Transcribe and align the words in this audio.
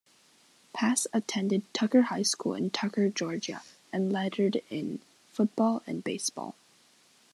Pass 0.73 1.05
attended 1.13 1.61
Tucker 1.75 2.01
High 2.01 2.23
School 2.23 2.55
in 2.55 2.71
Tucker, 2.71 3.07
Georgia 3.11 3.61
and 3.93 4.11
lettered 4.11 4.63
in 4.71 4.99
football 5.31 5.83
and 5.85 6.03
baseball. 6.03 6.55